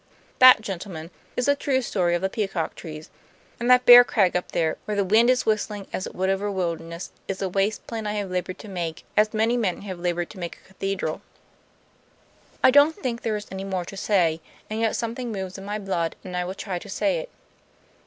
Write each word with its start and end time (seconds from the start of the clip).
That, 0.39 0.61
gentlemen, 0.61 1.11
is 1.37 1.45
the 1.45 1.55
true 1.55 1.79
story 1.83 2.15
of 2.15 2.23
the 2.23 2.29
peacock 2.31 2.73
trees; 2.73 3.11
and 3.59 3.69
that 3.69 3.85
bare 3.85 4.03
crag 4.03 4.35
up 4.35 4.51
there, 4.51 4.79
where 4.85 4.97
the 4.97 5.03
wind 5.03 5.29
is 5.29 5.45
whistling 5.45 5.85
as 5.93 6.07
it 6.07 6.15
would 6.15 6.27
over 6.27 6.47
a 6.47 6.51
wilderness, 6.51 7.11
is 7.27 7.39
a 7.39 7.47
waste 7.47 7.85
place 7.85 8.03
I 8.07 8.13
have 8.13 8.31
labored 8.31 8.57
to 8.57 8.67
make, 8.67 9.05
as 9.15 9.31
many 9.31 9.57
men 9.57 9.83
have 9.83 9.99
labored 9.99 10.31
to 10.31 10.39
make 10.39 10.57
a 10.57 10.67
cathedral. 10.69 11.21
"I 12.63 12.71
don't 12.71 12.95
think 12.95 13.21
there 13.21 13.35
is 13.37 13.45
any 13.51 13.63
more 13.63 13.85
to 13.85 13.95
say, 13.95 14.41
and 14.71 14.79
yet 14.79 14.95
something 14.95 15.31
moves 15.31 15.59
in 15.59 15.65
my 15.65 15.77
blood 15.77 16.15
and 16.23 16.35
I 16.35 16.45
will 16.45 16.55
try 16.55 16.79
to 16.79 16.89
say 16.89 17.19
it. 17.19 17.29